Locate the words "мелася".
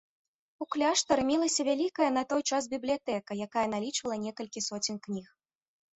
1.31-1.61